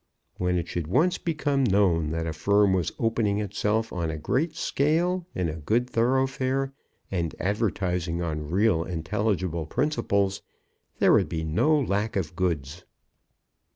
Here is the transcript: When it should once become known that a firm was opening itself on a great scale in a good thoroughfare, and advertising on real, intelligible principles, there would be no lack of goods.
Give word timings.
When 0.37 0.57
it 0.57 0.67
should 0.67 0.87
once 0.87 1.19
become 1.19 1.63
known 1.63 2.09
that 2.09 2.25
a 2.25 2.33
firm 2.33 2.73
was 2.73 2.91
opening 2.97 3.37
itself 3.37 3.93
on 3.93 4.09
a 4.09 4.17
great 4.17 4.55
scale 4.55 5.27
in 5.35 5.47
a 5.47 5.57
good 5.57 5.87
thoroughfare, 5.87 6.73
and 7.11 7.35
advertising 7.39 8.19
on 8.19 8.49
real, 8.49 8.83
intelligible 8.83 9.67
principles, 9.67 10.41
there 10.97 11.13
would 11.13 11.29
be 11.29 11.43
no 11.43 11.79
lack 11.79 12.15
of 12.15 12.35
goods. 12.35 12.83